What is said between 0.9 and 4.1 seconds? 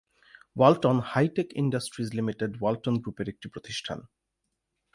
High-tech industries limited Walton গ্রুপের একটি প্রতিষ্ঠান।